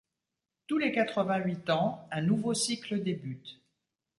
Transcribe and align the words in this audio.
Tous 0.65 0.79
les 0.79 0.91
quatre-vingt-huit 0.91 1.69
ans, 1.69 2.07
un 2.09 2.23
nouveau 2.23 2.55
cycle 2.55 3.03
débute. 3.03 3.61